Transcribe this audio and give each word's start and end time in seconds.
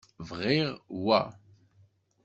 Bɣiɣ 0.29 0.69
wa. 1.03 1.21